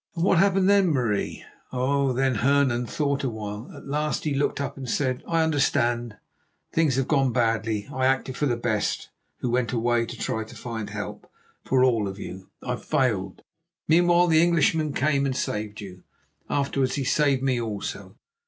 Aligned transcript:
'""And 0.15 0.23
what 0.23 0.39
happened 0.39 0.67
then, 0.67 0.87
Marie?" 0.89 1.43
"Oh, 1.71 2.11
then 2.11 2.33
Hernan 2.41 2.87
thought 2.87 3.23
a 3.23 3.29
while. 3.29 3.71
At 3.77 3.85
last 3.85 4.23
he 4.23 4.33
looked 4.33 4.59
up 4.59 4.75
and 4.75 4.89
said: 4.89 5.21
'I 5.27 5.43
understand. 5.43 6.17
Things 6.73 6.95
have 6.95 7.07
gone 7.07 7.31
badly. 7.31 7.87
I 7.93 8.07
acted 8.07 8.35
for 8.35 8.47
the 8.47 8.57
best, 8.57 9.11
who 9.41 9.51
went 9.51 9.73
away 9.73 10.07
to 10.07 10.17
try 10.17 10.43
to 10.43 10.55
find 10.55 10.89
help 10.89 11.29
for 11.63 11.83
all 11.83 12.07
of 12.07 12.17
you. 12.17 12.49
I 12.63 12.77
failed. 12.77 13.43
Meanwhile 13.87 14.25
the 14.25 14.41
Englishman 14.41 14.91
came 14.93 15.27
and 15.27 15.35
saved 15.35 15.81
you. 15.81 16.01
Afterwards 16.49 16.95
he 16.95 17.03
saved 17.03 17.43
me 17.43 17.61
also. 17.61 18.17